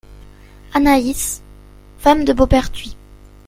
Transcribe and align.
Anaïs, 0.73 1.43
femme 1.99 2.25
de 2.25 2.33
Beauperthuis. 2.33 2.97